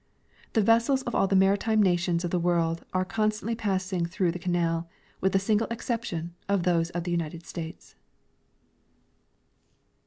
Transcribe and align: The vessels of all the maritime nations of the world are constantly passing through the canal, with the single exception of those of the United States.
The 0.53 0.63
vessels 0.63 1.03
of 1.03 1.13
all 1.13 1.27
the 1.27 1.35
maritime 1.35 1.79
nations 1.79 2.25
of 2.25 2.31
the 2.31 2.39
world 2.39 2.83
are 2.91 3.05
constantly 3.05 3.53
passing 3.53 4.03
through 4.03 4.31
the 4.31 4.39
canal, 4.39 4.89
with 5.19 5.31
the 5.33 5.37
single 5.37 5.67
exception 5.69 6.33
of 6.49 6.63
those 6.63 6.89
of 6.89 7.03
the 7.03 7.11
United 7.11 7.45
States. 7.45 7.93